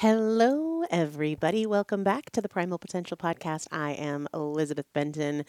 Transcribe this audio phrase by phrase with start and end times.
[0.00, 1.64] Hello, everybody.
[1.64, 3.66] Welcome back to the Primal Potential Podcast.
[3.72, 5.46] I am Elizabeth Benton.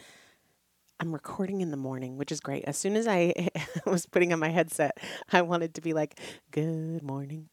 [0.98, 2.64] I'm recording in the morning, which is great.
[2.64, 3.50] As soon as I
[3.86, 4.96] was putting on my headset,
[5.30, 6.18] I wanted to be like,
[6.50, 7.50] good morning,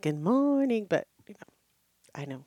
[0.00, 0.88] good morning.
[0.90, 1.54] But, you know,
[2.12, 2.44] I know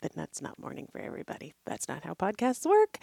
[0.00, 1.52] that that's not morning for everybody.
[1.66, 2.96] That's not how podcasts work.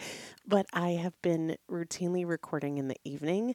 [0.44, 3.54] But I have been routinely recording in the evening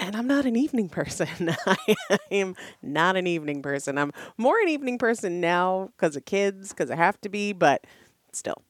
[0.00, 1.28] and I'm not an evening person.
[1.66, 1.96] I
[2.30, 3.98] am not an evening person.
[3.98, 7.84] I'm more an evening person now because of kids, because I have to be, but
[8.32, 8.62] still.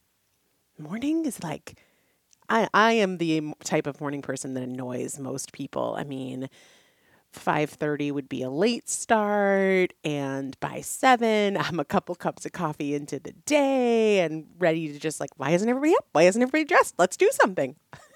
[0.78, 1.76] Morning is like
[2.48, 5.94] I I am the type of morning person that annoys most people.
[5.98, 6.48] I mean,
[7.32, 12.94] 5:30 would be a late start and by 7 I'm a couple cups of coffee
[12.94, 16.06] into the day and ready to just like why isn't everybody up?
[16.12, 16.94] Why isn't everybody dressed?
[16.98, 17.76] Let's do something.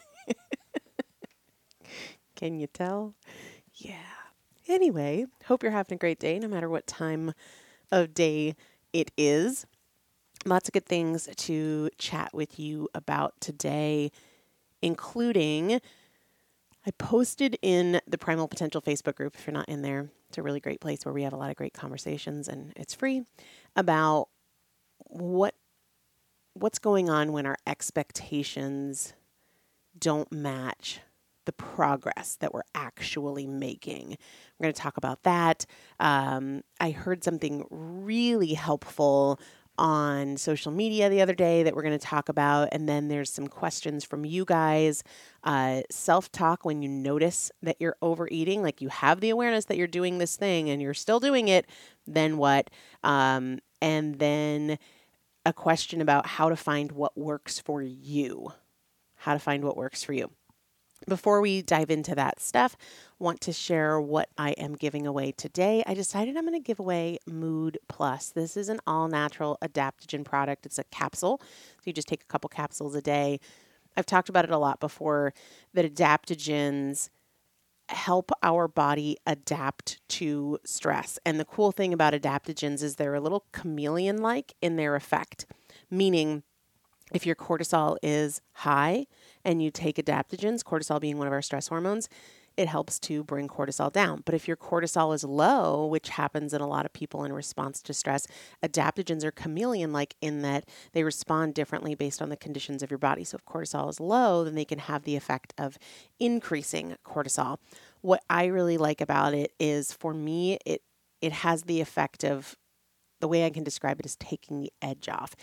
[2.42, 3.14] Can you tell?
[3.72, 3.94] Yeah.
[4.66, 7.34] Anyway, hope you're having a great day no matter what time
[7.93, 8.56] of day
[8.93, 9.64] it is.
[10.44, 14.11] Lots of good things to chat with you about today,
[14.82, 15.81] including
[16.84, 19.37] I posted in the Primal Potential Facebook group.
[19.37, 21.50] If you're not in there, it's a really great place where we have a lot
[21.50, 23.22] of great conversations and it's free
[23.76, 24.26] about
[24.99, 25.55] what
[26.55, 29.12] what's going on when our expectations
[29.96, 30.99] don't match
[31.44, 34.17] the progress that we're actually making.
[34.59, 35.67] We're going to talk about that.
[36.00, 39.41] Um, I heard something really helpful
[39.79, 42.69] on social media the other day that we're going to talk about.
[42.73, 45.03] And then there's some questions from you guys.
[45.43, 49.77] Uh, Self talk when you notice that you're overeating, like you have the awareness that
[49.77, 51.67] you're doing this thing and you're still doing it,
[52.06, 52.71] then what?
[53.03, 54.79] Um, and then
[55.44, 58.53] a question about how to find what works for you.
[59.17, 60.31] How to find what works for you.
[61.08, 62.76] Before we dive into that stuff,
[63.19, 65.82] want to share what I am giving away today.
[65.87, 68.31] I decided I'm going to give away Mood Plus.
[68.31, 70.66] This is an all natural adaptogen product.
[70.66, 71.40] It's a capsule.
[71.40, 73.40] So you just take a couple capsules a day.
[73.96, 75.34] I've talked about it a lot before
[75.75, 77.10] that adaptogens
[77.88, 81.19] help our body adapt to stress.
[81.26, 85.46] And the cool thing about adaptogens is they're a little chameleon like in their effect,
[85.90, 86.43] meaning
[87.14, 89.06] if your cortisol is high
[89.44, 92.09] and you take adaptogens, cortisol being one of our stress hormones,
[92.56, 94.23] it helps to bring cortisol down.
[94.25, 97.81] But if your cortisol is low, which happens in a lot of people in response
[97.82, 98.26] to stress,
[98.62, 102.99] adaptogens are chameleon like in that they respond differently based on the conditions of your
[102.99, 103.25] body.
[103.25, 105.79] So if cortisol is low, then they can have the effect of
[106.20, 107.58] increasing cortisol.
[108.03, 110.82] What I really like about it is for me, it
[111.20, 112.56] it has the effect of
[113.20, 115.37] the way I can describe it is taking the edge off.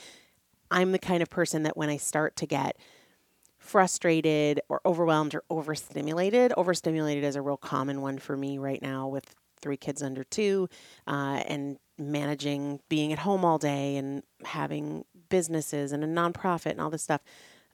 [0.72, 2.78] I'm the kind of person that when I start to get
[3.58, 9.08] frustrated or overwhelmed or overstimulated, overstimulated is a real common one for me right now
[9.08, 10.70] with three kids under two
[11.08, 16.82] uh, and managing being at home all day and having businesses and a nonprofit and
[16.82, 17.22] all this stuff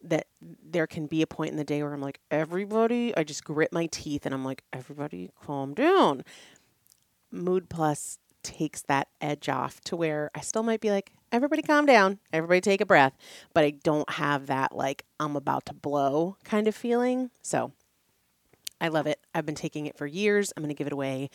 [0.04, 3.44] that there can be a point in the day where I'm like, everybody, I just
[3.44, 6.24] grit my teeth and I'm like, everybody calm down.
[7.32, 11.86] Mood Plus takes that edge off to where I still might be like, everybody calm
[11.86, 13.14] down, everybody take a breath,
[13.54, 17.32] but I don't have that like I'm about to blow kind of feeling.
[17.42, 17.74] So
[18.80, 19.20] I love it.
[19.34, 20.54] I've been taking it for years.
[20.56, 21.30] I'm going to give it away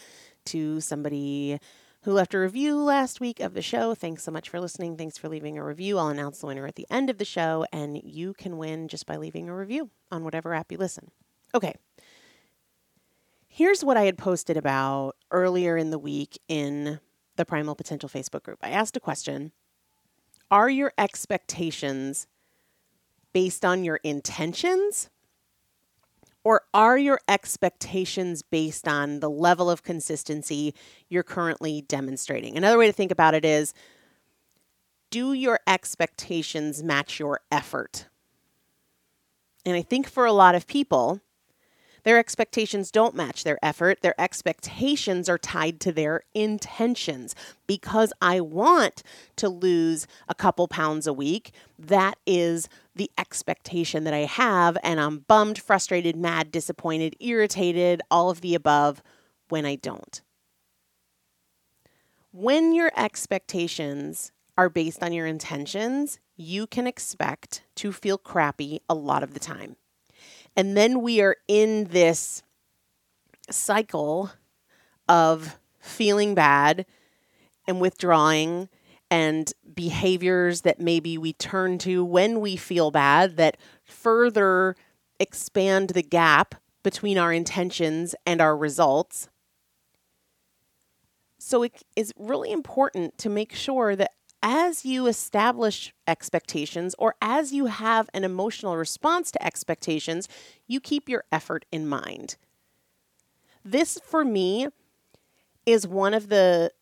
[0.46, 1.58] to somebody
[2.02, 3.94] who left a review last week of the show.
[3.94, 4.96] Thanks so much for listening.
[4.96, 5.98] Thanks for leaving a review.
[5.98, 9.04] I'll announce the winner at the end of the show, and you can win just
[9.04, 11.10] by leaving a review on whatever app you listen.
[11.54, 11.74] Okay.
[13.60, 16.98] Here's what I had posted about earlier in the week in
[17.36, 18.58] the Primal Potential Facebook group.
[18.62, 19.52] I asked a question
[20.50, 22.26] Are your expectations
[23.34, 25.10] based on your intentions?
[26.42, 30.74] Or are your expectations based on the level of consistency
[31.10, 32.56] you're currently demonstrating?
[32.56, 33.74] Another way to think about it is
[35.10, 38.06] do your expectations match your effort?
[39.66, 41.20] And I think for a lot of people,
[42.02, 44.02] their expectations don't match their effort.
[44.02, 47.34] Their expectations are tied to their intentions.
[47.66, 49.02] Because I want
[49.36, 54.76] to lose a couple pounds a week, that is the expectation that I have.
[54.82, 59.02] And I'm bummed, frustrated, mad, disappointed, irritated, all of the above
[59.48, 60.20] when I don't.
[62.32, 68.94] When your expectations are based on your intentions, you can expect to feel crappy a
[68.94, 69.76] lot of the time.
[70.56, 72.42] And then we are in this
[73.50, 74.30] cycle
[75.08, 76.86] of feeling bad
[77.66, 78.68] and withdrawing
[79.10, 84.76] and behaviors that maybe we turn to when we feel bad that further
[85.18, 89.28] expand the gap between our intentions and our results.
[91.38, 94.12] So it is really important to make sure that
[94.42, 100.28] as you establish expectations or as you have an emotional response to expectations,
[100.66, 102.36] you keep your effort in mind.
[103.64, 104.68] This, for me,
[105.66, 106.72] is one of the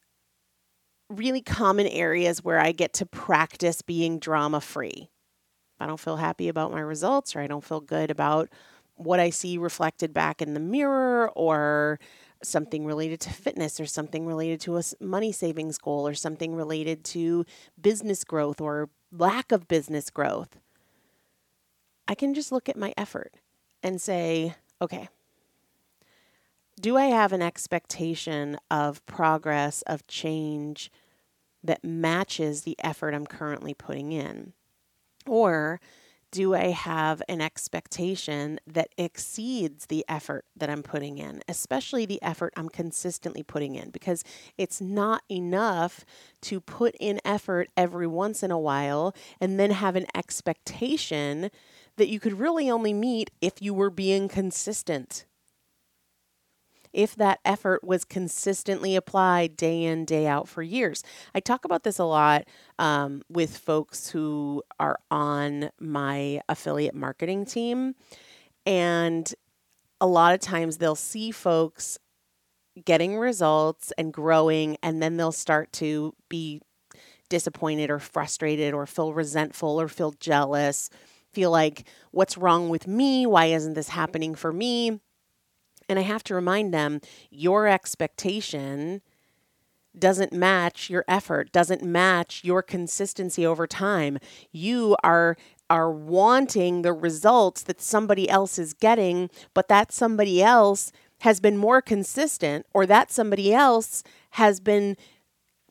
[1.08, 5.08] really common areas where I get to practice being drama free.
[5.80, 8.48] I don't feel happy about my results or I don't feel good about
[8.96, 11.98] what I see reflected back in the mirror or
[12.42, 17.04] something related to fitness or something related to a money savings goal or something related
[17.04, 17.44] to
[17.80, 20.58] business growth or lack of business growth,
[22.06, 23.34] I can just look at my effort
[23.82, 25.08] and say, okay,
[26.80, 30.90] do I have an expectation of progress, of change
[31.62, 34.52] that matches the effort I'm currently putting in?
[35.26, 35.80] Or
[36.30, 42.22] do I have an expectation that exceeds the effort that I'm putting in, especially the
[42.22, 43.90] effort I'm consistently putting in?
[43.90, 44.24] Because
[44.56, 46.04] it's not enough
[46.42, 51.50] to put in effort every once in a while and then have an expectation
[51.96, 55.24] that you could really only meet if you were being consistent
[56.92, 61.02] if that effort was consistently applied day in, day out for years.
[61.34, 62.44] I talk about this a lot
[62.78, 67.94] um, with folks who are on my affiliate marketing team.
[68.66, 69.32] And
[70.00, 71.98] a lot of times they'll see folks
[72.84, 76.60] getting results and growing, and then they'll start to be
[77.28, 80.90] disappointed or frustrated or feel resentful or feel jealous,
[81.32, 83.26] feel like, what's wrong with me?
[83.26, 85.00] Why isn't this happening for me?
[85.88, 89.02] And I have to remind them your expectation
[89.98, 94.18] doesn't match your effort, doesn't match your consistency over time.
[94.52, 95.36] You are
[95.70, 100.90] are wanting the results that somebody else is getting, but that somebody else
[101.20, 104.96] has been more consistent or that somebody else has been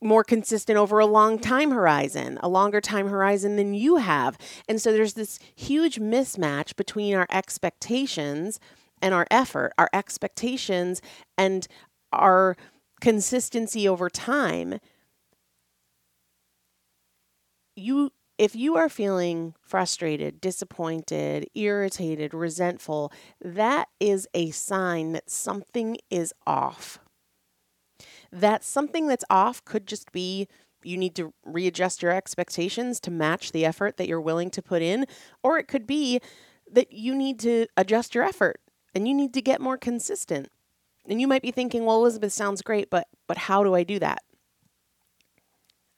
[0.00, 4.38] more consistent over a long time horizon, a longer time horizon than you have.
[4.68, 8.60] And so there's this huge mismatch between our expectations
[9.00, 11.00] and our effort, our expectations
[11.36, 11.66] and
[12.12, 12.56] our
[13.00, 14.78] consistency over time.
[17.76, 23.12] You if you are feeling frustrated, disappointed, irritated, resentful,
[23.42, 27.00] that is a sign that something is off.
[28.30, 30.46] That something that's off could just be
[30.84, 34.82] you need to readjust your expectations to match the effort that you're willing to put
[34.82, 35.06] in,
[35.42, 36.20] or it could be
[36.70, 38.60] that you need to adjust your effort
[38.94, 40.50] and you need to get more consistent.
[41.08, 43.98] And you might be thinking, well, Elizabeth sounds great, but but how do I do
[43.98, 44.22] that?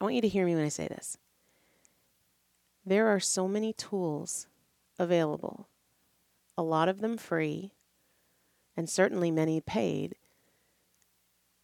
[0.00, 1.18] I want you to hear me when I say this.
[2.84, 4.46] There are so many tools
[4.98, 5.68] available,
[6.56, 7.72] a lot of them free,
[8.76, 10.14] and certainly many paid,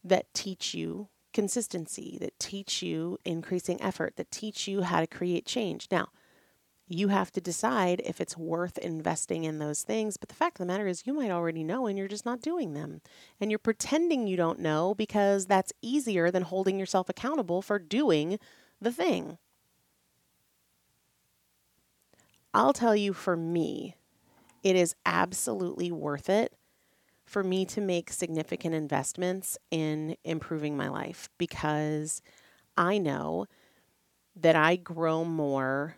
[0.05, 5.47] that teach you consistency, that teach you increasing effort, that teach you how to create
[5.47, 5.89] change.
[5.91, 6.09] Now,
[6.89, 10.17] you have to decide if it's worth investing in those things.
[10.17, 12.41] But the fact of the matter is, you might already know and you're just not
[12.41, 13.01] doing them.
[13.41, 18.39] And you're pretending you don't know because that's easier than holding yourself accountable for doing
[18.81, 19.39] the thing.
[22.55, 23.97] I'll tell you for me,
[24.63, 26.53] it is absolutely worth it
[27.25, 32.23] for me to make significant investments in improving my life because
[32.77, 33.47] I know
[34.37, 35.97] that I grow more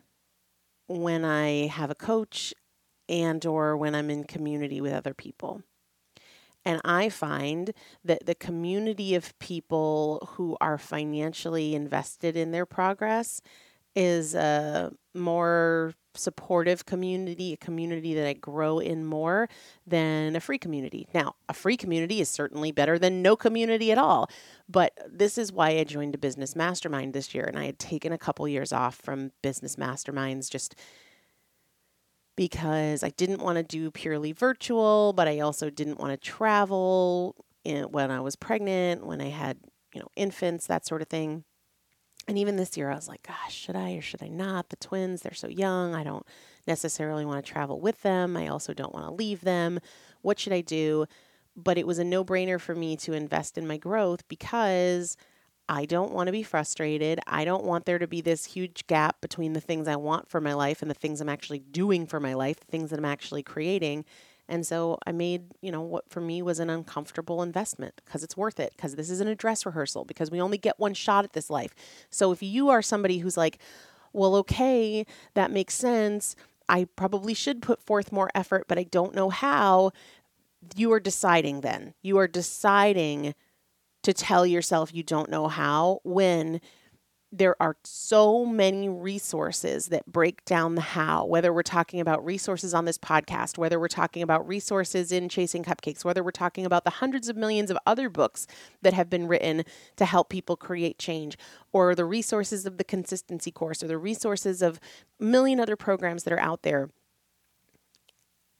[0.89, 2.55] when I have a coach
[3.09, 5.63] and or when I'm in community with other people.
[6.65, 7.73] And I find
[8.05, 13.41] that the community of people who are financially invested in their progress
[13.95, 19.49] is a more supportive community, a community that I grow in more
[19.87, 21.09] than a free community.
[21.15, 24.29] Now, a free community is certainly better than no community at all.
[24.69, 27.45] But this is why I joined a business mastermind this year.
[27.45, 30.75] And I had taken a couple years off from business masterminds just
[32.37, 37.35] because I didn't want to do purely virtual, but I also didn't want to travel
[37.65, 39.59] eh, when I was pregnant, when I had,
[39.93, 41.45] you know, infants, that sort of thing.
[42.29, 44.69] And even this year, I was like, gosh, should I or should I not?
[44.69, 45.95] The twins, they're so young.
[45.95, 46.27] I don't
[46.67, 48.37] necessarily want to travel with them.
[48.37, 49.81] I also don't want to leave them.
[50.21, 51.07] What should I do?
[51.57, 55.17] But it was a no brainer for me to invest in my growth because
[55.71, 57.19] I don't want to be frustrated.
[57.27, 60.41] I don't want there to be this huge gap between the things I want for
[60.41, 63.05] my life and the things I'm actually doing for my life, the things that I'm
[63.07, 64.05] actually creating.
[64.49, 68.37] And so I made, you know, what for me was an uncomfortable investment because it's
[68.37, 71.35] worth it, because this isn't a dress rehearsal, because we only get one shot at
[71.35, 71.75] this life.
[72.11, 73.59] So if you are somebody who's like,
[74.13, 76.35] well, okay, that makes sense.
[76.69, 79.93] I probably should put forth more effort, but I don't know how.
[80.75, 81.95] You are deciding then.
[82.03, 83.35] You are deciding
[84.03, 86.61] to tell yourself you don't know how when
[87.31, 92.73] there are so many resources that break down the how, whether we're talking about resources
[92.73, 96.85] on this podcast, whether we're talking about resources in Chasing Cupcakes, whether we're talking about
[96.85, 98.47] the hundreds of millions of other books
[98.81, 99.65] that have been written
[99.97, 101.37] to help people create change,
[101.71, 104.81] or the resources of the consistency course, or the resources of
[105.21, 106.89] a million other programs that are out there,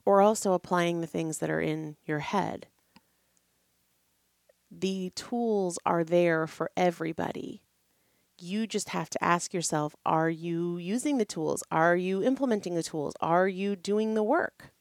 [0.05, 2.67] or also applying the things that are in your head.
[4.71, 7.63] The tools are there for everybody
[8.41, 11.63] you just have to ask yourself are you using the tools?
[11.71, 13.15] Are you implementing the tools?
[13.21, 14.73] Are you doing the work?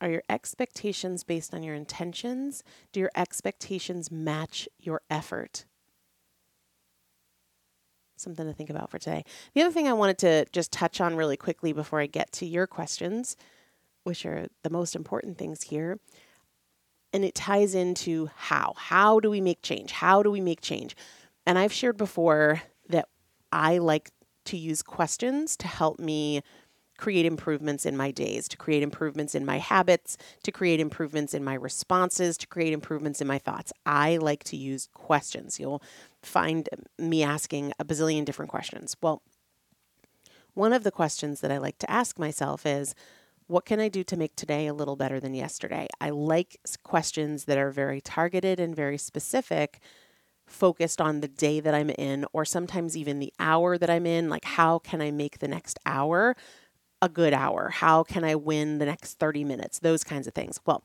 [0.00, 2.62] Are your expectations based on your intentions?
[2.92, 5.64] Do your expectations match your effort?
[8.16, 9.24] Something to think about for today.
[9.54, 12.46] The other thing I wanted to just touch on really quickly before I get to
[12.46, 13.36] your questions,
[14.02, 15.98] which are the most important things here,
[17.14, 18.74] and it ties into how.
[18.76, 19.92] How do we make change?
[19.92, 20.96] How do we make change?
[21.46, 23.08] And I've shared before that
[23.52, 24.10] I like
[24.46, 26.42] to use questions to help me
[26.98, 31.44] create improvements in my days, to create improvements in my habits, to create improvements in
[31.44, 33.72] my responses, to create improvements in my thoughts.
[33.86, 35.58] I like to use questions.
[35.58, 35.82] You'll
[36.22, 36.68] find
[36.98, 38.96] me asking a bazillion different questions.
[39.00, 39.22] Well,
[40.54, 42.94] one of the questions that I like to ask myself is
[43.46, 45.88] what can I do to make today a little better than yesterday?
[46.00, 49.80] I like questions that are very targeted and very specific
[50.46, 54.28] focused on the day that I'm in, or sometimes even the hour that I'm in.
[54.28, 56.36] Like, how can I make the next hour
[57.00, 57.70] a good hour?
[57.70, 59.78] How can I win the next 30 minutes?
[59.78, 60.60] Those kinds of things.
[60.66, 60.84] Well,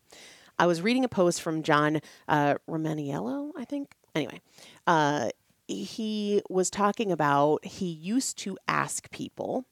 [0.58, 3.96] I was reading a post from John uh, Romaniello, I think.
[4.16, 4.42] Anyway,
[4.88, 5.30] uh,
[5.68, 9.66] he was talking about he used to ask people,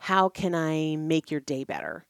[0.00, 2.06] How can I make your day better?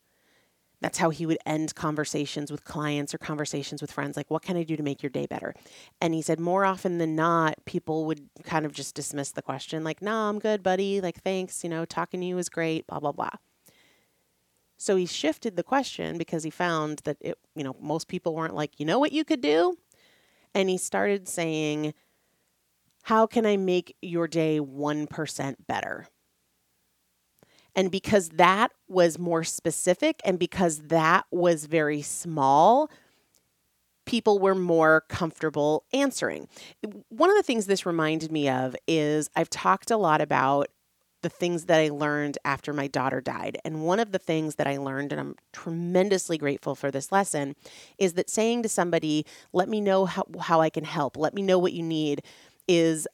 [0.81, 4.17] That's how he would end conversations with clients or conversations with friends.
[4.17, 5.55] Like, what can I do to make your day better?
[6.01, 9.85] And he said, more often than not, people would kind of just dismiss the question,
[9.85, 11.01] like, no, I'm good, buddy.
[11.01, 11.63] Like, thanks.
[11.65, 13.33] You know, talking to you is great, blah, blah, blah.
[14.79, 18.55] So he shifted the question because he found that it, you know, most people weren't
[18.55, 19.77] like, you know what you could do?
[20.55, 21.93] And he started saying,
[23.03, 26.07] how can I make your day 1% better?
[27.75, 32.91] And because that was more specific and because that was very small,
[34.07, 36.49] people were more comfortable answering.
[37.11, 40.69] One of the things this reminded me of is I've talked a lot about
[41.23, 43.59] the things that I learned after my daughter died.
[43.65, 47.57] And one of the things that I learned, and I'm tremendously grateful for this lesson,
[47.99, 51.43] is that saying to somebody, let me know how, how I can help, let me
[51.43, 52.23] know what you need,
[52.67, 53.07] is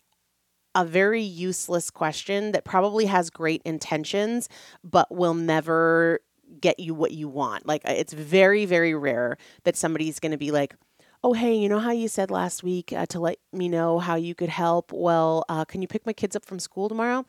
[0.77, 4.49] a very useless question that probably has great intentions,
[4.85, 6.21] but will never
[6.61, 7.67] get you what you want.
[7.67, 10.77] Like, it's very, very rare that somebody's going to be like,
[11.25, 14.17] oh, hey, you know how you said last week uh, to let me know how
[14.17, 14.93] you could help?
[14.93, 17.25] Well, uh, can you pick my kids up from school tomorrow?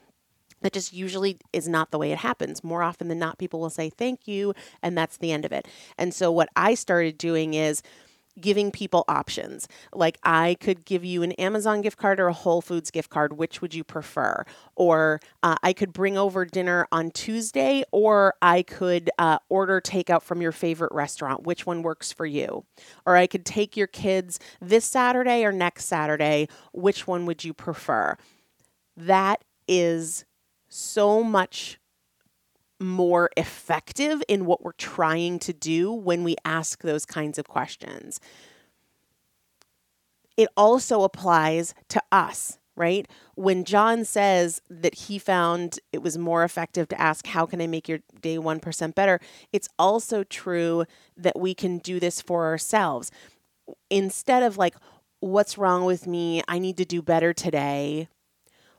[0.62, 2.66] That just usually is not the way it happens.
[2.66, 5.68] More often than not, people will say thank you, and that's the end of it.
[5.98, 7.82] And so, what I started doing is,
[8.39, 9.67] giving people options.
[9.94, 13.34] Like I could give you an Amazon gift card or a Whole Foods gift card.
[13.38, 14.46] Which would you prefer?
[14.75, 20.22] Or uh, I could bring over dinner on Tuesday, or I could uh, order takeout
[20.22, 21.44] from your favorite restaurant.
[21.44, 22.65] Which one works for you?
[23.06, 26.48] Or I could take your kids this Saturday or next Saturday.
[26.74, 28.17] Which one would you prefer?
[28.96, 30.25] That is
[30.70, 31.79] so much
[32.80, 38.20] more effective in what we're trying to do when we ask those kinds of questions.
[40.36, 43.10] It also applies to us, right?
[43.36, 47.68] When John says that he found it was more effective to ask, How can I
[47.68, 49.20] make your day 1% better?
[49.52, 50.86] It's also true
[51.18, 53.12] that we can do this for ourselves.
[53.90, 54.76] Instead of like,
[55.20, 56.44] What's wrong with me?
[56.48, 58.08] I need to do better today.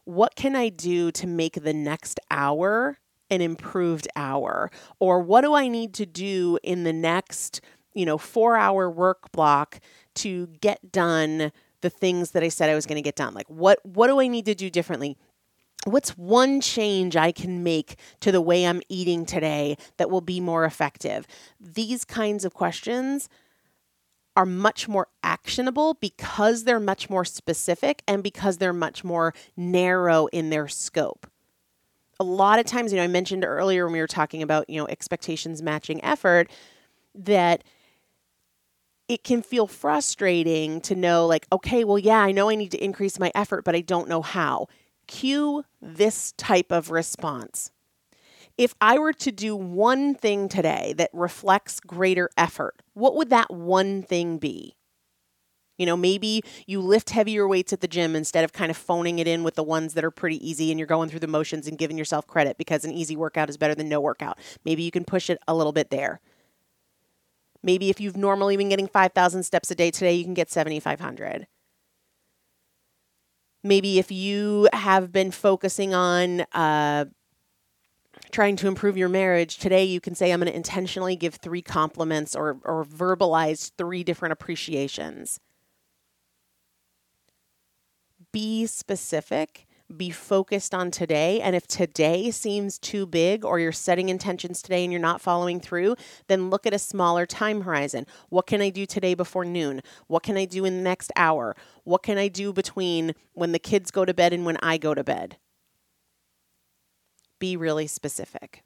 [0.04, 2.98] What can I do to make the next hour
[3.30, 7.60] an improved hour or what do I need to do in the next,
[7.94, 9.80] you know, 4-hour work block
[10.16, 13.34] to get done the things that I said I was going to get done?
[13.34, 15.16] Like what what do I need to do differently?
[15.84, 20.40] What's one change I can make to the way I'm eating today that will be
[20.40, 21.26] more effective?
[21.60, 23.28] These kinds of questions
[24.36, 30.26] are much more actionable because they're much more specific and because they're much more narrow
[30.26, 31.26] in their scope
[32.20, 34.78] a lot of times, you know, I mentioned earlier when we were talking about, you
[34.78, 36.50] know, expectations matching effort,
[37.14, 37.62] that
[39.08, 42.84] it can feel frustrating to know, like, okay, well, yeah, I know I need to
[42.84, 44.66] increase my effort, but I don't know how.
[45.06, 47.70] Cue this type of response.
[48.58, 53.52] If I were to do one thing today that reflects greater effort, what would that
[53.52, 54.77] one thing be?
[55.78, 59.20] You know, maybe you lift heavier weights at the gym instead of kind of phoning
[59.20, 61.68] it in with the ones that are pretty easy and you're going through the motions
[61.68, 64.38] and giving yourself credit because an easy workout is better than no workout.
[64.64, 66.20] Maybe you can push it a little bit there.
[67.62, 71.46] Maybe if you've normally been getting 5,000 steps a day today, you can get 7,500.
[73.62, 77.06] Maybe if you have been focusing on uh,
[78.30, 81.62] trying to improve your marriage, today you can say, I'm going to intentionally give three
[81.62, 85.40] compliments or, or verbalize three different appreciations
[88.32, 91.40] be specific, be focused on today.
[91.40, 95.60] And if today seems too big or you're setting intentions today and you're not following
[95.60, 98.06] through, then look at a smaller time horizon.
[98.28, 99.80] What can I do today before noon?
[100.06, 101.56] What can I do in the next hour?
[101.84, 104.94] What can I do between when the kids go to bed and when I go
[104.94, 105.38] to bed?
[107.38, 108.62] Be really specific.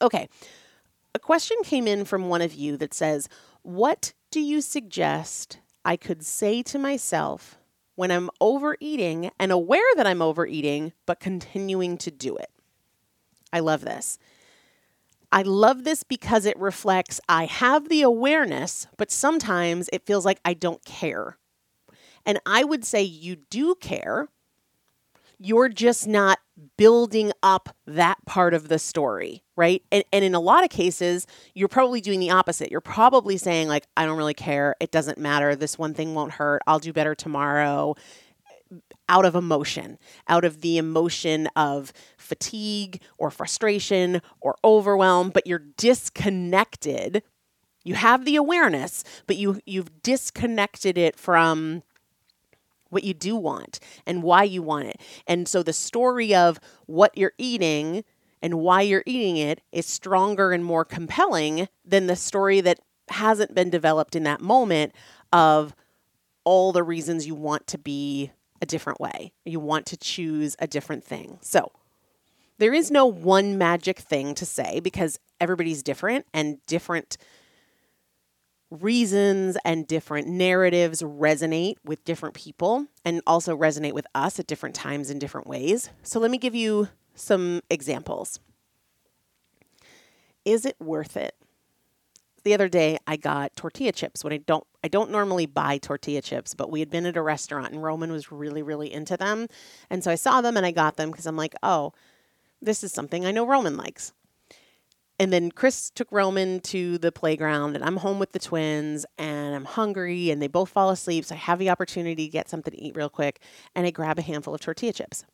[0.00, 0.28] Okay.
[1.14, 3.28] A question came in from one of you that says,
[3.62, 7.58] What do you suggest I could say to myself
[7.98, 12.52] when I'm overeating and aware that I'm overeating, but continuing to do it.
[13.52, 14.20] I love this.
[15.32, 20.38] I love this because it reflects I have the awareness, but sometimes it feels like
[20.44, 21.38] I don't care.
[22.24, 24.28] And I would say you do care.
[25.38, 26.38] You're just not
[26.76, 29.82] building up that part of the story, right?
[29.92, 32.70] And, and in a lot of cases, you're probably doing the opposite.
[32.70, 34.74] You're probably saying, like, I don't really care.
[34.80, 35.54] It doesn't matter.
[35.54, 36.62] This one thing won't hurt.
[36.66, 37.94] I'll do better tomorrow.
[39.08, 45.64] Out of emotion, out of the emotion of fatigue or frustration or overwhelm, but you're
[45.78, 47.22] disconnected.
[47.84, 51.82] You have the awareness, but you you've disconnected it from
[52.90, 55.00] what you do want and why you want it.
[55.26, 58.04] And so the story of what you're eating
[58.42, 63.54] and why you're eating it is stronger and more compelling than the story that hasn't
[63.54, 64.94] been developed in that moment
[65.32, 65.74] of
[66.44, 69.32] all the reasons you want to be a different way.
[69.44, 71.38] You want to choose a different thing.
[71.40, 71.72] So,
[72.58, 77.16] there is no one magic thing to say because everybody's different and different
[78.70, 84.74] reasons and different narratives resonate with different people and also resonate with us at different
[84.74, 85.90] times in different ways.
[86.02, 88.40] So let me give you some examples.
[90.44, 91.34] Is it worth it?
[92.44, 96.22] The other day I got tortilla chips when I don't I don't normally buy tortilla
[96.22, 99.48] chips, but we had been at a restaurant and Roman was really really into them.
[99.90, 101.92] And so I saw them and I got them because I'm like, "Oh,
[102.62, 104.12] this is something I know Roman likes."
[105.20, 109.54] And then Chris took Roman to the playground, and I'm home with the twins, and
[109.54, 111.24] I'm hungry, and they both fall asleep.
[111.24, 113.40] So I have the opportunity to get something to eat real quick,
[113.74, 115.24] and I grab a handful of tortilla chips.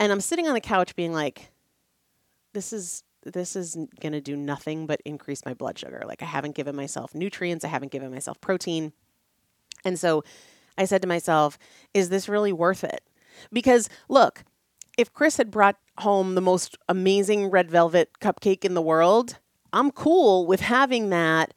[0.00, 1.50] And I'm sitting on the couch being like,
[2.54, 6.02] this is this is going to do nothing but increase my blood sugar.
[6.06, 8.92] Like I haven't given myself nutrients, I haven't given myself protein.
[9.84, 10.24] And so
[10.78, 11.58] I said to myself,
[11.92, 13.02] is this really worth it?
[13.52, 14.44] Because look,
[14.96, 19.38] if Chris had brought home the most amazing red velvet cupcake in the world,
[19.72, 21.54] I'm cool with having that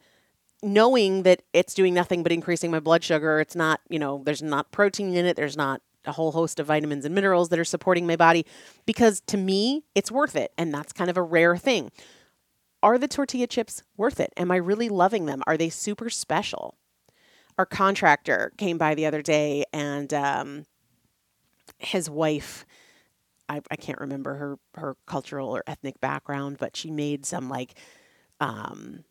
[0.62, 3.40] knowing that it's doing nothing but increasing my blood sugar.
[3.40, 6.66] It's not, you know, there's not protein in it, there's not a whole host of
[6.66, 8.44] vitamins and minerals that are supporting my body
[8.86, 10.52] because to me, it's worth it.
[10.58, 11.90] And that's kind of a rare thing.
[12.82, 14.32] Are the tortilla chips worth it?
[14.36, 15.42] Am I really loving them?
[15.46, 16.76] Are they super special?
[17.56, 20.66] Our contractor came by the other day and um,
[21.78, 22.64] his wife
[23.48, 27.74] I, I can't remember her her cultural or ethnic background, but she made some like
[28.40, 29.04] um,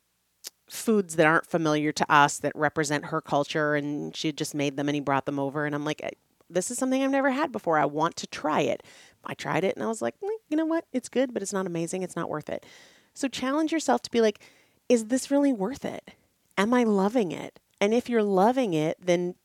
[0.69, 4.89] foods that aren't familiar to us that represent her culture, and she just made them
[4.89, 6.01] and he brought them over, and I'm like,
[6.49, 7.77] this is something I've never had before.
[7.77, 8.83] I want to try it.
[9.25, 10.85] I tried it, and I was like, mm, you know what?
[10.91, 12.03] It's good, but it's not amazing.
[12.03, 12.65] It's not worth it.
[13.13, 14.39] So challenge yourself to be like,
[14.89, 16.11] is this really worth it?
[16.57, 17.59] Am I loving it?
[17.79, 19.35] And if you're loving it, then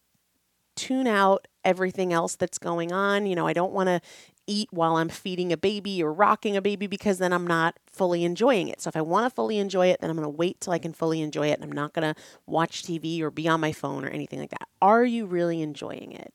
[0.75, 3.27] tune out everything else that's going on.
[3.27, 4.01] You know, I don't want to
[4.47, 8.25] eat while I'm feeding a baby or rocking a baby because then I'm not fully
[8.25, 8.81] enjoying it.
[8.81, 10.79] So if I want to fully enjoy it, then I'm going to wait till I
[10.79, 13.73] can fully enjoy it and I'm not going to watch TV or be on my
[13.73, 14.69] phone or anything like that.
[14.81, 16.33] Are you really enjoying it?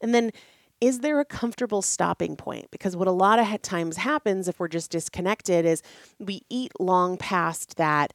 [0.00, 0.32] And then
[0.80, 2.70] is there a comfortable stopping point?
[2.70, 5.82] Because what a lot of times happens if we're just disconnected is
[6.20, 8.12] we eat long past that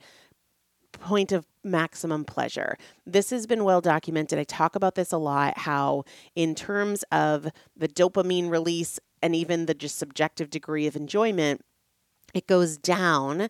[0.94, 2.78] point of maximum pleasure.
[3.06, 4.40] This has been well documented.
[4.40, 9.66] I talk about this a lot how, in terms of the dopamine release and even
[9.66, 11.62] the just subjective degree of enjoyment,
[12.34, 13.50] it goes down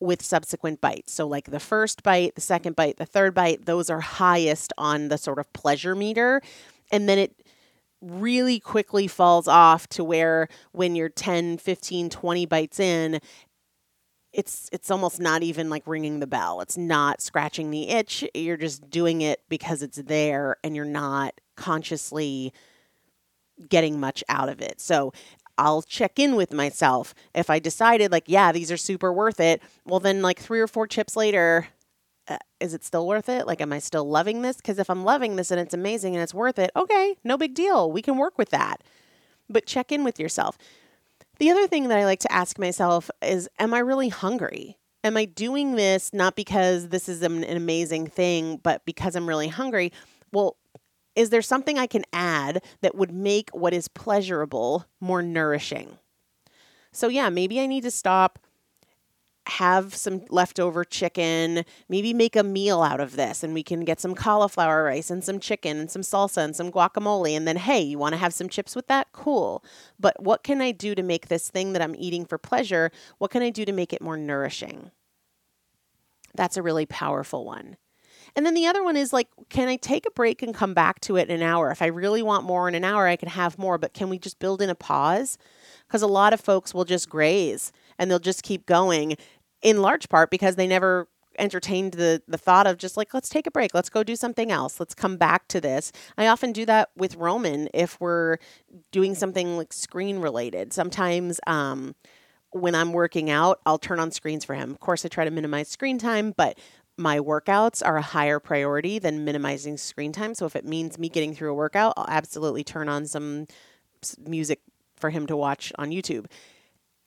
[0.00, 1.12] with subsequent bites.
[1.12, 5.08] So, like the first bite, the second bite, the third bite, those are highest on
[5.08, 6.40] the sort of pleasure meter.
[6.92, 7.42] And then it
[8.00, 13.20] really quickly falls off to where when you're 10, 15, 20 bites in,
[14.32, 16.60] it's it's almost not even like ringing the bell.
[16.60, 18.24] It's not scratching the itch.
[18.34, 22.52] You're just doing it because it's there and you're not consciously
[23.68, 24.80] getting much out of it.
[24.80, 25.12] So
[25.56, 27.14] I'll check in with myself.
[27.34, 30.68] If I decided like, yeah, these are super worth it, well then like 3 or
[30.68, 31.66] 4 chips later,
[32.28, 33.46] uh, is it still worth it?
[33.46, 34.60] Like am I still loving this?
[34.60, 37.54] Cuz if I'm loving this and it's amazing and it's worth it, okay, no big
[37.54, 37.90] deal.
[37.90, 38.82] We can work with that.
[39.48, 40.58] But check in with yourself.
[41.38, 44.76] The other thing that I like to ask myself is Am I really hungry?
[45.04, 49.48] Am I doing this not because this is an, amazing thing, but because I'm really
[49.48, 49.92] hungry?
[50.32, 50.56] Well,
[51.14, 55.98] is there something I can add that would make what is pleasurable more nourishing?
[56.92, 58.40] So, yeah, maybe I need to stop
[59.48, 64.00] have some leftover chicken, maybe make a meal out of this, and we can get
[64.00, 67.36] some cauliflower rice and some chicken and some salsa and some guacamole.
[67.36, 69.08] And then, hey, you want to have some chips with that?
[69.12, 69.64] Cool.
[69.98, 72.90] But what can I do to make this thing that I'm eating for pleasure?
[73.18, 74.90] What can I do to make it more nourishing?
[76.34, 77.76] That's a really powerful one.
[78.36, 81.00] And then the other one is like, can I take a break and come back
[81.00, 81.70] to it in an hour?
[81.70, 84.18] If I really want more in an hour, I can have more, but can we
[84.18, 85.38] just build in a pause?
[85.86, 89.16] Because a lot of folks will just graze and they'll just keep going
[89.62, 93.46] in large part because they never entertained the the thought of just like let's take
[93.46, 95.92] a break, let's go do something else, let's come back to this.
[96.16, 98.38] I often do that with Roman if we're
[98.90, 100.72] doing something like screen related.
[100.72, 101.94] Sometimes um,
[102.50, 104.70] when I'm working out, I'll turn on screens for him.
[104.70, 106.58] Of course, I try to minimize screen time, but
[106.96, 110.34] my workouts are a higher priority than minimizing screen time.
[110.34, 113.46] So if it means me getting through a workout, I'll absolutely turn on some
[114.18, 114.60] music
[114.96, 116.26] for him to watch on YouTube.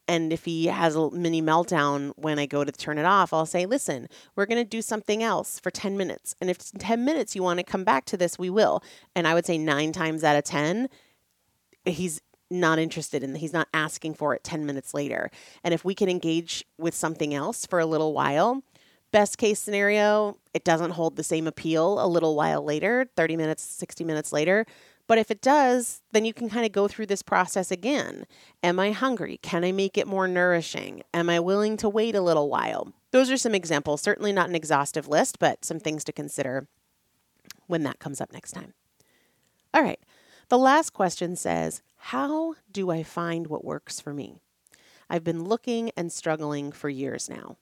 [0.07, 3.45] And if he has a mini meltdown when I go to turn it off, I'll
[3.45, 6.35] say, listen, we're going to do something else for 10 minutes.
[6.41, 8.83] And if 10 minutes you want to come back to this, we will.
[9.15, 10.89] And I would say nine times out of 10,
[11.85, 15.31] he's not interested in he's not asking for it 10 minutes later
[15.63, 18.61] and if we can engage with something else for a little while
[19.13, 23.63] best case scenario it doesn't hold the same appeal a little while later 30 minutes
[23.63, 24.65] 60 minutes later
[25.07, 28.25] but if it does then you can kind of go through this process again
[28.63, 32.21] am i hungry can i make it more nourishing am i willing to wait a
[32.21, 36.11] little while those are some examples certainly not an exhaustive list but some things to
[36.11, 36.67] consider
[37.67, 38.73] when that comes up next time
[39.73, 39.99] all right
[40.49, 44.41] the last question says how do I find what works for me?
[45.07, 47.57] I've been looking and struggling for years now.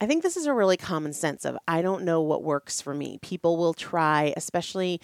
[0.00, 2.94] I think this is a really common sense of I don't know what works for
[2.94, 3.18] me.
[3.20, 5.00] People will try, especially,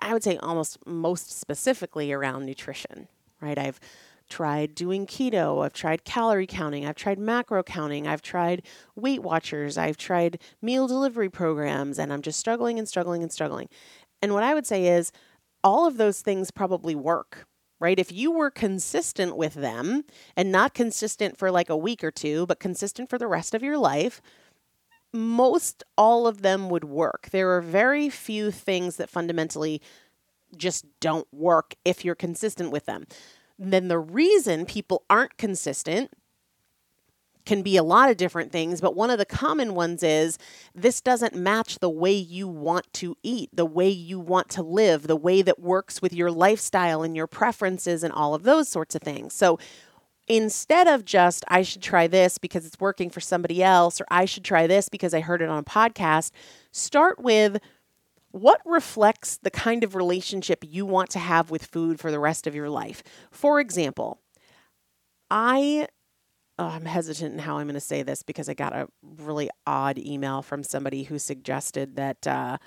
[0.00, 3.08] I would say almost most specifically around nutrition,
[3.40, 3.58] right?
[3.58, 3.80] I've
[4.28, 8.62] tried doing keto, I've tried calorie counting, I've tried macro counting, I've tried
[8.94, 13.68] Weight Watchers, I've tried meal delivery programs, and I'm just struggling and struggling and struggling.
[14.22, 15.12] And what I would say is,
[15.62, 17.46] all of those things probably work,
[17.80, 17.98] right?
[17.98, 20.04] If you were consistent with them
[20.36, 23.62] and not consistent for like a week or two, but consistent for the rest of
[23.62, 24.22] your life,
[25.12, 27.28] most all of them would work.
[27.30, 29.80] There are very few things that fundamentally
[30.56, 33.06] just don't work if you're consistent with them.
[33.58, 36.10] Then the reason people aren't consistent
[37.46, 40.38] can be a lot of different things, but one of the common ones is
[40.74, 45.06] this doesn't match the way you want to eat, the way you want to live,
[45.06, 48.94] the way that works with your lifestyle and your preferences and all of those sorts
[48.94, 49.34] of things.
[49.34, 49.58] So
[50.30, 54.26] instead of just, I should try this because it's working for somebody else, or I
[54.26, 56.30] should try this because I heard it on a podcast,
[56.70, 57.58] start with
[58.30, 62.46] what reflects the kind of relationship you want to have with food for the rest
[62.46, 63.02] of your life.
[63.32, 64.20] For example,
[65.32, 65.88] I
[66.60, 69.50] oh, I'm hesitant in how I'm going to say this because I got a really
[69.66, 72.58] odd email from somebody who suggested that uh,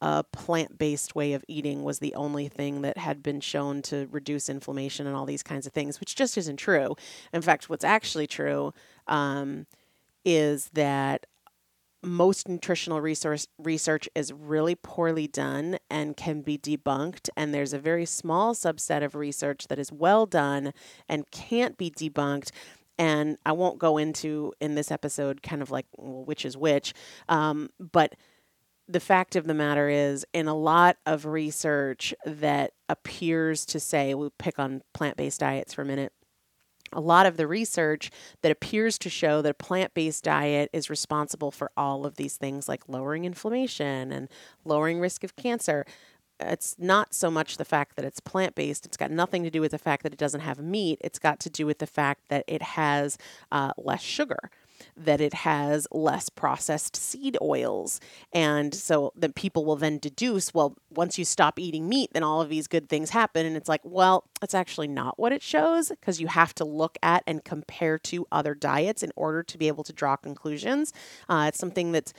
[0.00, 4.08] a plant based way of eating was the only thing that had been shown to
[4.10, 6.96] reduce inflammation and all these kinds of things, which just isn't true.
[7.32, 8.72] In fact, what's actually true
[9.06, 9.66] um,
[10.24, 11.26] is that
[12.02, 17.78] most nutritional resource research is really poorly done and can be debunked and there's a
[17.78, 20.72] very small subset of research that is well done
[21.08, 22.50] and can't be debunked
[22.98, 26.94] and I won't go into in this episode kind of like well, which is which,
[27.28, 28.14] um, but
[28.88, 34.14] the fact of the matter is, in a lot of research that appears to say,
[34.14, 36.12] we'll pick on plant based diets for a minute.
[36.92, 40.88] A lot of the research that appears to show that a plant based diet is
[40.88, 44.28] responsible for all of these things like lowering inflammation and
[44.64, 45.84] lowering risk of cancer
[46.40, 48.86] it's not so much the fact that it's plant based.
[48.86, 50.98] It's got nothing to do with the fact that it doesn't have meat.
[51.00, 53.16] It's got to do with the fact that it has
[53.50, 54.50] uh, less sugar,
[54.96, 58.00] that it has less processed seed oils.
[58.32, 62.40] And so that people will then deduce, well, once you stop eating meat, then all
[62.40, 63.46] of these good things happen.
[63.46, 66.98] And it's like, well, it's actually not what it shows because you have to look
[67.02, 70.92] at and compare to other diets in order to be able to draw conclusions.
[71.28, 72.12] Uh, it's something that's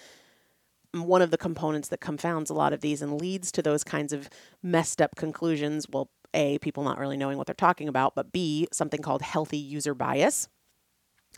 [0.94, 4.14] one of the components that confounds a lot of these and leads to those kinds
[4.14, 4.30] of
[4.64, 5.86] messed up conclusions.
[5.92, 9.58] Well, A, people not really knowing what they're talking about, but B, something called healthy
[9.58, 10.48] user bias.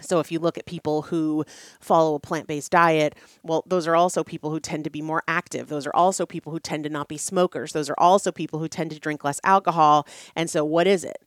[0.02, 1.46] So, if you look at people who
[1.80, 5.24] follow a plant based diet, well, those are also people who tend to be more
[5.28, 5.68] active.
[5.68, 7.74] Those are also people who tend to not be smokers.
[7.74, 10.08] Those are also people who tend to drink less alcohol.
[10.36, 11.24] And so, what is it?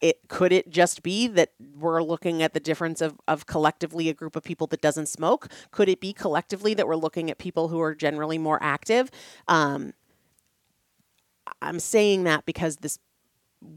[0.00, 4.14] it could it just be that we're looking at the difference of, of collectively a
[4.14, 7.68] group of people that doesn't smoke could it be collectively that we're looking at people
[7.68, 9.10] who are generally more active
[9.48, 9.92] um,
[11.60, 12.98] i'm saying that because this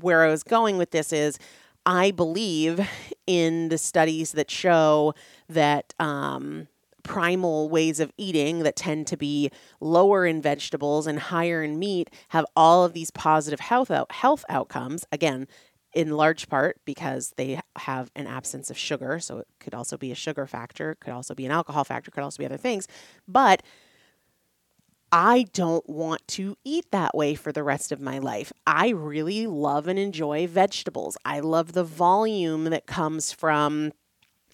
[0.02, 1.38] where i was going with this is
[1.86, 2.88] i believe
[3.28, 5.14] in the studies that show
[5.50, 6.68] that um,
[7.04, 12.10] primal ways of eating that tend to be lower in vegetables and higher in meat
[12.30, 15.48] have all of these positive health out- health outcomes again
[15.94, 19.20] in large part because they have an absence of sugar.
[19.20, 22.24] So it could also be a sugar factor, could also be an alcohol factor, could
[22.24, 22.88] also be other things.
[23.28, 23.62] But
[25.16, 28.52] I don't want to eat that way for the rest of my life.
[28.66, 31.18] I really love and enjoy vegetables.
[31.24, 33.92] I love the volume that comes from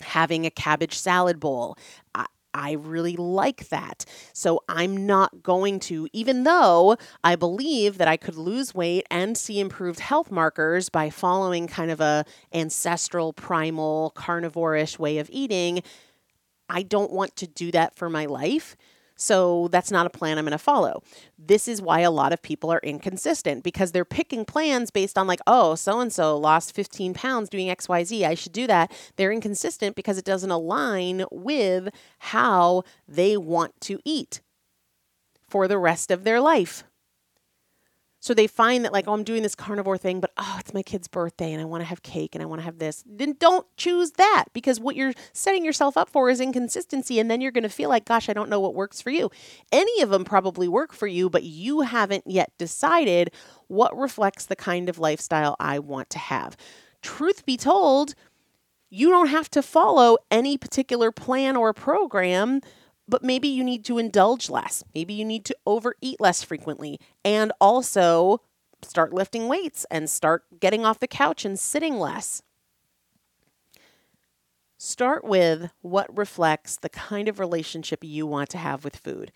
[0.02, 1.78] having a cabbage salad bowl.
[2.14, 4.04] I, I really like that.
[4.34, 9.38] So I'm not going to, even though I believe that I could lose weight and
[9.38, 15.84] see improved health markers by following kind of a ancestral, primal, carnivore-ish way of eating,
[16.68, 18.76] I don't want to do that for my life.
[19.20, 21.04] So that's not a plan I'm going to follow.
[21.38, 25.28] This is why a lot of people are inconsistent because they're picking plans based on,
[25.28, 28.24] like, oh, so and so lost 15 pounds doing XYZ.
[28.24, 28.92] I should do that.
[29.18, 34.40] They're inconsistent because it doesn't align with how they want to eat
[35.50, 36.86] for the rest of their life.
[38.22, 40.84] So they find that like, oh, I'm doing this carnivore thing, but oh, it's my
[40.84, 43.04] kid's birthday and I want to have cake and I want to have this.
[43.08, 47.20] Then don't choose that because what you're setting yourself up for is inconsistency.
[47.20, 49.30] And then you're going to feel like, gosh, I don't know what works for you.
[49.72, 53.32] Any of them probably work for you, but you haven't yet decided
[53.68, 56.58] what reflects the kind of lifestyle I want to have.
[57.02, 58.16] Truth be told,
[58.90, 62.60] you don't have to follow any particular plan or program
[63.10, 64.84] but maybe you need to indulge less.
[64.94, 68.42] Maybe you need to overeat less frequently and also
[68.82, 72.42] start lifting weights and start getting off the couch and sitting less.
[74.78, 79.32] Start with what reflects the kind of relationship you want to have with food.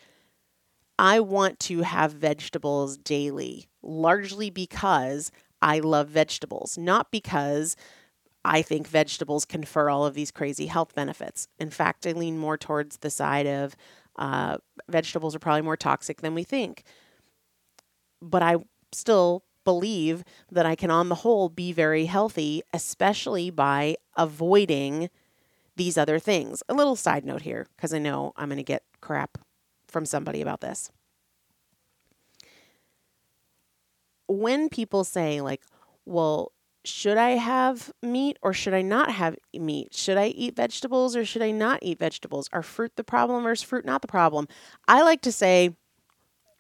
[0.97, 5.31] I want to have vegetables daily, largely because
[5.61, 7.75] I love vegetables, not because
[8.45, 11.47] I think vegetables confer all of these crazy health benefits.
[11.59, 13.75] In fact, I lean more towards the side of
[14.17, 14.57] uh,
[14.89, 16.83] vegetables are probably more toxic than we think.
[18.21, 18.57] But I
[18.91, 25.09] still believe that I can, on the whole, be very healthy, especially by avoiding
[25.75, 26.61] these other things.
[26.69, 29.37] A little side note here, because I know I'm going to get crap
[29.87, 30.91] from somebody about this.
[34.27, 35.63] When people say, like,
[36.05, 36.52] well,
[36.85, 39.93] should I have meat or should I not have meat?
[39.93, 42.49] Should I eat vegetables or should I not eat vegetables?
[42.51, 44.47] Are fruit the problem or is fruit not the problem?
[44.87, 45.75] I like to say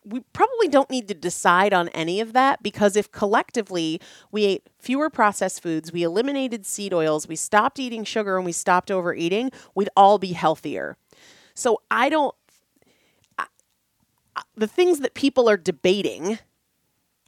[0.05, 4.69] we probably don't need to decide on any of that because if collectively we ate
[4.79, 9.51] fewer processed foods, we eliminated seed oils, we stopped eating sugar, and we stopped overeating,
[9.75, 10.97] we'd all be healthier.
[11.53, 12.35] So I don't,
[13.37, 13.45] I,
[14.55, 16.39] the things that people are debating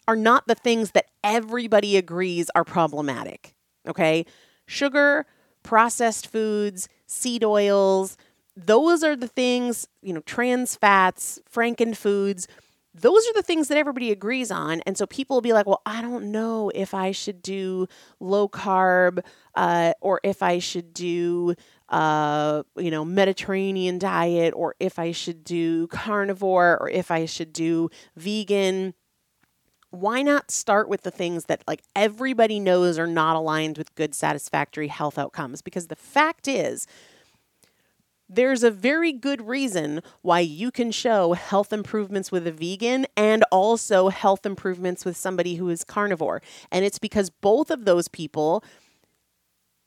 [0.07, 3.55] are not the things that everybody agrees are problematic.
[3.87, 4.25] Okay?
[4.65, 5.25] Sugar,
[5.63, 8.17] processed foods, seed oils,
[8.55, 12.47] those are the things, you know, trans fats, franken foods.
[12.93, 14.79] Those are the things that everybody agrees on.
[14.85, 17.87] And so people will be like, well, I don't know if I should do
[18.21, 19.19] low carb
[19.55, 21.55] uh, or if I should do,
[21.89, 27.51] uh, you know, Mediterranean diet or if I should do carnivore or if I should
[27.51, 28.93] do vegan
[29.95, 34.13] why not start with the things that like everybody knows are not aligned with good
[34.13, 35.62] satisfactory health outcomes?
[35.62, 36.88] Because the fact is
[38.27, 43.43] there's a very good reason why you can show health improvements with a vegan and
[43.51, 46.41] also health improvements with somebody who is carnivore.
[46.71, 48.63] And it's because both of those people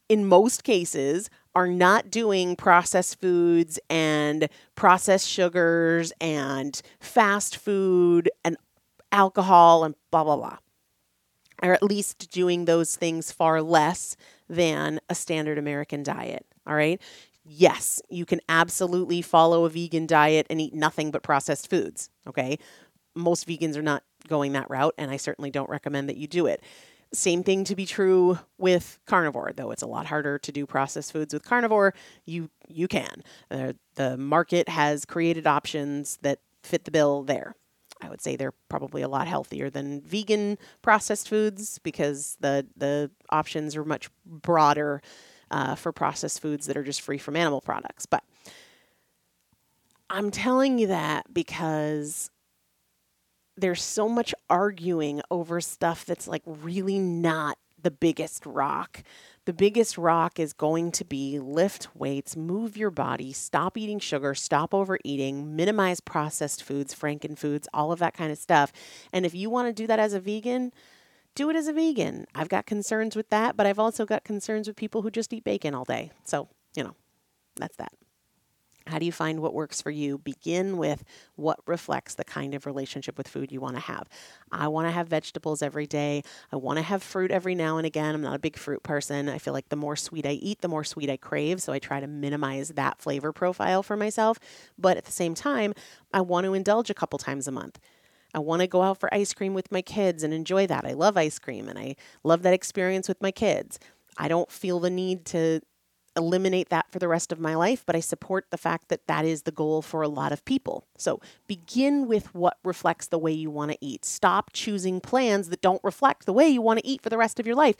[0.08, 8.56] in most cases are not doing processed foods and processed sugars and fast food and
[9.12, 10.58] alcohol and blah, blah, blah.
[11.62, 14.16] Or at least doing those things far less
[14.48, 16.46] than a standard American diet.
[16.66, 17.00] All right.
[17.44, 22.10] Yes, you can absolutely follow a vegan diet and eat nothing but processed foods.
[22.26, 22.58] Okay.
[23.14, 26.46] Most vegans are not going that route, and I certainly don't recommend that you do
[26.46, 26.62] it.
[27.12, 31.10] Same thing to be true with carnivore, though it's a lot harder to do processed
[31.10, 31.94] foods with carnivore.
[32.26, 33.24] You you can.
[33.50, 37.54] Uh, the market has created options that fit the bill there.
[38.00, 43.10] I would say they're probably a lot healthier than vegan processed foods because the the
[43.30, 45.02] options are much broader
[45.50, 48.06] uh, for processed foods that are just free from animal products.
[48.06, 48.22] But
[50.10, 52.30] I'm telling you that because
[53.56, 57.58] there's so much arguing over stuff that's like really not
[57.88, 59.02] the biggest rock
[59.48, 64.34] the biggest rock is going to be lift weights, move your body, stop eating sugar,
[64.34, 68.74] stop overeating, minimize processed foods, franken foods, all of that kind of stuff.
[69.10, 70.70] And if you want to do that as a vegan,
[71.34, 72.26] do it as a vegan.
[72.34, 75.44] I've got concerns with that, but I've also got concerns with people who just eat
[75.44, 76.10] bacon all day.
[76.24, 76.94] So, you know,
[77.56, 77.92] that's that.
[78.88, 80.18] How do you find what works for you?
[80.18, 81.04] Begin with
[81.36, 84.08] what reflects the kind of relationship with food you want to have.
[84.50, 86.22] I want to have vegetables every day.
[86.50, 88.14] I want to have fruit every now and again.
[88.14, 89.28] I'm not a big fruit person.
[89.28, 91.60] I feel like the more sweet I eat, the more sweet I crave.
[91.60, 94.38] So I try to minimize that flavor profile for myself.
[94.78, 95.74] But at the same time,
[96.12, 97.78] I want to indulge a couple times a month.
[98.34, 100.84] I want to go out for ice cream with my kids and enjoy that.
[100.84, 103.78] I love ice cream and I love that experience with my kids.
[104.16, 105.60] I don't feel the need to
[106.18, 109.24] eliminate that for the rest of my life, but I support the fact that that
[109.24, 110.84] is the goal for a lot of people.
[110.98, 114.04] So begin with what reflects the way you want to eat.
[114.04, 117.40] Stop choosing plans that don't reflect the way you want to eat for the rest
[117.40, 117.76] of your life.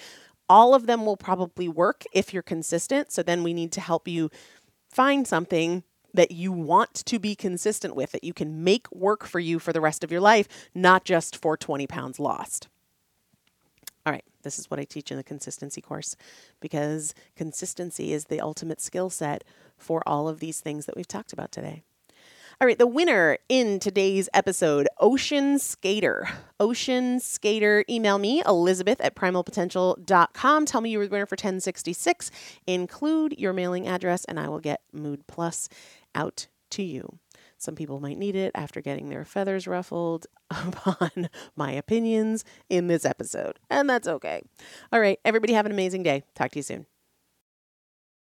[0.49, 3.12] All of them will probably work if you're consistent.
[3.12, 4.30] So then we need to help you
[4.89, 5.82] find something
[6.14, 9.74] that you want to be consistent with, that you can make work for you for
[9.74, 12.68] the rest of your life, not just for 20 pounds lost.
[14.49, 16.16] This is what I teach in the consistency course
[16.59, 19.44] because consistency is the ultimate skill set
[19.76, 21.82] for all of these things that we've talked about today.
[22.59, 26.26] All right, the winner in today's episode, Ocean Skater.
[26.59, 30.64] Ocean Skater, email me, elizabeth at primalpotential.com.
[30.64, 32.30] Tell me you were the winner for 1066.
[32.66, 35.68] Include your mailing address, and I will get Mood Plus
[36.14, 37.18] out to you.
[37.59, 43.04] Some people might need it after getting their feathers ruffled upon my opinions in this
[43.04, 44.42] episode, and that's okay.
[44.92, 46.22] All right, everybody have an amazing day.
[46.34, 46.86] Talk to you soon.